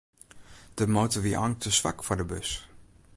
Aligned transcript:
De 0.77 0.85
motor 0.95 1.21
wie 1.25 1.37
eink 1.43 1.57
te 1.61 1.71
swak 1.77 1.99
foar 2.05 2.19
de 2.21 2.27
bus. 2.31 2.49